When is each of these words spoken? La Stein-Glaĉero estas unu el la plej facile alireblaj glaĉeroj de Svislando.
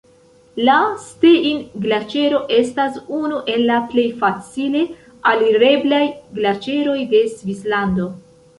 La 0.67 0.75
Stein-Glaĉero 1.01 2.39
estas 2.55 2.97
unu 3.19 3.41
el 3.57 3.67
la 3.73 3.77
plej 3.93 4.07
facile 4.25 4.83
alireblaj 5.35 6.03
glaĉeroj 6.41 6.97
de 7.15 7.25
Svislando. 7.37 8.09